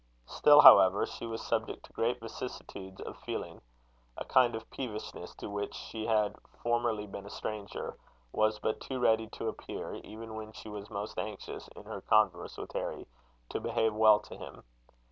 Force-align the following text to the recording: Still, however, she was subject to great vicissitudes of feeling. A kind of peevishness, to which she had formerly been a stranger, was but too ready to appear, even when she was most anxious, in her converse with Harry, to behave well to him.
Still, 0.25 0.61
however, 0.61 1.05
she 1.05 1.27
was 1.27 1.43
subject 1.43 1.85
to 1.85 1.93
great 1.93 2.19
vicissitudes 2.19 3.01
of 3.01 3.17
feeling. 3.19 3.61
A 4.17 4.25
kind 4.25 4.55
of 4.55 4.67
peevishness, 4.71 5.35
to 5.35 5.47
which 5.47 5.75
she 5.75 6.07
had 6.07 6.37
formerly 6.63 7.05
been 7.05 7.27
a 7.27 7.29
stranger, 7.29 7.95
was 8.31 8.57
but 8.57 8.81
too 8.81 8.99
ready 8.99 9.27
to 9.27 9.47
appear, 9.47 9.93
even 9.97 10.33
when 10.33 10.53
she 10.53 10.69
was 10.69 10.89
most 10.89 11.19
anxious, 11.19 11.67
in 11.75 11.83
her 11.83 12.01
converse 12.01 12.57
with 12.57 12.71
Harry, 12.71 13.05
to 13.49 13.59
behave 13.59 13.93
well 13.93 14.19
to 14.21 14.35
him. 14.35 14.63